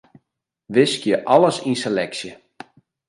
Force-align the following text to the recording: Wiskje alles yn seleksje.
Wiskje 0.75 1.15
alles 1.33 1.57
yn 1.69 1.77
seleksje. 1.83 2.31